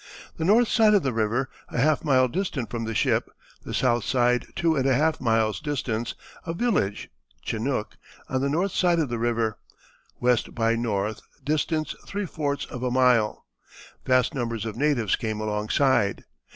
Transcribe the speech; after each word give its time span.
The 0.37 0.45
north 0.45 0.67
side 0.67 0.95
of 0.95 1.03
the 1.03 1.13
river, 1.13 1.47
a 1.69 1.77
half 1.77 2.03
mile 2.03 2.27
distant 2.27 2.71
from 2.71 2.85
the 2.85 2.95
ship, 2.95 3.29
the 3.63 3.71
south 3.71 4.03
side 4.03 4.47
2½ 4.55 5.21
miles 5.21 5.59
distance; 5.59 6.15
a 6.43 6.55
village 6.55 7.11
(Chinook) 7.43 7.95
on 8.27 8.41
the 8.41 8.49
north 8.49 8.71
side 8.71 8.97
of 8.97 9.09
the 9.09 9.19
river, 9.19 9.59
W. 10.19 10.35
by 10.53 10.73
N., 10.73 11.13
distance 11.43 11.93
¾ 12.07 12.65
of 12.71 12.81
a 12.81 12.89
mile. 12.89 13.45
Vast 14.03 14.33
numbers 14.33 14.65
of 14.65 14.75
natives 14.75 15.15
came 15.15 15.39
alongside. 15.39 16.23